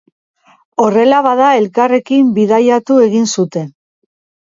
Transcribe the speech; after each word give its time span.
Horrela 0.85 1.19
bada, 1.27 1.51
elkarrekin 1.59 2.35
bidaiatu 2.41 3.01
egin 3.07 3.33
zuten. 3.39 3.73